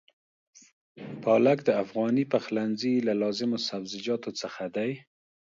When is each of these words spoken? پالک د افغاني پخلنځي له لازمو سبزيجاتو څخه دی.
پالک 1.23 1.59
د 1.65 1.69
افغاني 1.83 2.25
پخلنځي 2.33 2.93
له 3.07 3.13
لازمو 3.21 3.57
سبزيجاتو 3.69 4.29
څخه 4.41 4.63
دی. 4.75 4.91